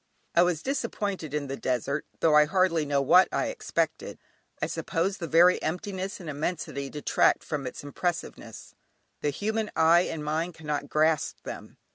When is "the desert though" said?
1.45-2.33